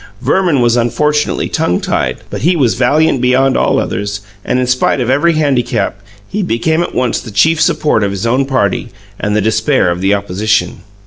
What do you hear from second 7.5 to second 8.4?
support of his